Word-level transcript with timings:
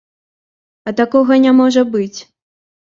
А 0.89 0.95
такога 1.03 1.41
не 1.45 1.55
можа 1.61 1.81
быць. 1.99 2.19